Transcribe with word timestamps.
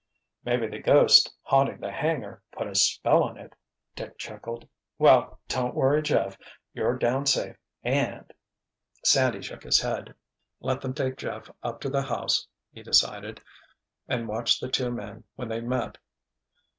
"Maybe 0.43 0.65
the 0.67 0.79
ghost 0.79 1.31
haunting 1.43 1.79
the 1.79 1.91
hangar 1.91 2.41
'put 2.51 2.65
a 2.65 2.73
spell' 2.73 3.21
on 3.21 3.37
it," 3.37 3.53
Dick 3.95 4.17
chuckled. 4.17 4.67
"Well—don't, 4.97 5.75
worry, 5.75 6.01
Jeff. 6.01 6.39
You're 6.73 6.97
down 6.97 7.27
safe, 7.27 7.55
and——" 7.83 8.33
Sandy 9.03 9.43
shook 9.43 9.61
his 9.61 9.79
head. 9.81 10.15
Let 10.59 10.81
them 10.81 10.95
take 10.95 11.17
Jeff 11.17 11.51
up 11.61 11.79
to 11.81 11.89
the 11.91 12.01
house, 12.01 12.47
he 12.71 12.81
decided, 12.81 13.41
and 14.07 14.27
watch 14.27 14.59
the 14.59 14.69
two 14.69 14.89
men 14.89 15.23
when 15.35 15.49
they 15.49 15.61
met. 15.61 15.99